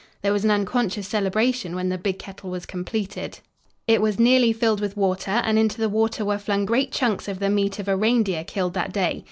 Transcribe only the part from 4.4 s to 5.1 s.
filled with